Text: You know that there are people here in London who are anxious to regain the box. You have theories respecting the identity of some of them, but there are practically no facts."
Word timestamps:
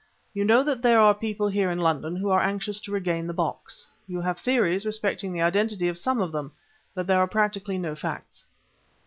You 0.33 0.45
know 0.45 0.63
that 0.63 0.81
there 0.81 0.97
are 0.99 1.13
people 1.13 1.47
here 1.47 1.69
in 1.69 1.77
London 1.77 2.15
who 2.15 2.31
are 2.31 2.41
anxious 2.41 2.81
to 2.81 2.91
regain 2.91 3.27
the 3.27 3.35
box. 3.35 3.91
You 4.07 4.19
have 4.21 4.39
theories 4.39 4.83
respecting 4.83 5.31
the 5.31 5.43
identity 5.43 5.87
of 5.87 5.97
some 5.99 6.21
of 6.21 6.31
them, 6.31 6.53
but 6.95 7.05
there 7.05 7.19
are 7.19 7.27
practically 7.27 7.77
no 7.77 7.93
facts." 7.93 8.43